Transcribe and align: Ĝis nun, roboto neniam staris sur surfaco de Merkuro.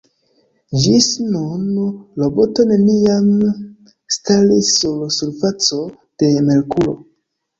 Ĝis 0.83 1.07
nun, 1.33 1.65
roboto 2.21 2.63
neniam 2.71 3.29
staris 4.15 4.71
sur 4.79 5.03
surfaco 5.19 5.81
de 6.23 6.31
Merkuro. 6.49 6.97